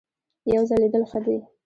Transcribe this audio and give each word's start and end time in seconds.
یو 0.53 0.63
ځل 0.69 0.77
لیدل 0.81 1.03
ښه 1.09 1.19
دي. 1.25 1.37